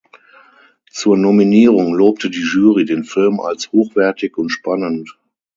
[0.89, 5.15] Zur Nominierung lobte die Jury den Film als „hochwertig und spannend“.